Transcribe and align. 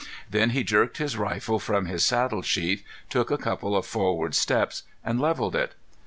Then 0.27 0.49
he 0.49 0.63
jerked 0.63 0.97
his 0.97 1.15
rifle 1.15 1.59
from 1.59 1.85
his 1.85 2.03
saddle 2.03 2.41
sheath, 2.41 2.83
took 3.07 3.29
a 3.29 3.37
couple 3.37 3.77
of 3.77 3.85
forward 3.85 4.33
steps, 4.33 4.81
and 5.03 5.21
leveled 5.21 5.55
it. 5.55 5.75